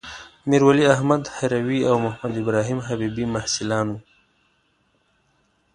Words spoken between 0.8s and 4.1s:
احمد هروي او محمدابراهیم حبيبي محصلان وو.